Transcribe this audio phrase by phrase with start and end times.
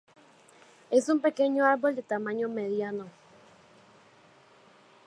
[0.89, 3.05] Es un pequeño árbol de tamaño mediano.